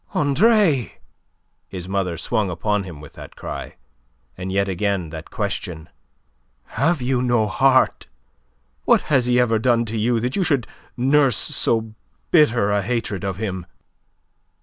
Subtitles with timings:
[0.15, 0.97] "Andre!"
[1.67, 3.75] His mother swung upon him with that cry.
[4.35, 5.89] And yet again that question.
[6.73, 8.07] "Have you no heart?
[8.85, 10.65] What has he ever done to you that you should
[10.97, 11.93] nurse so
[12.31, 13.67] bitter a hatred of him?"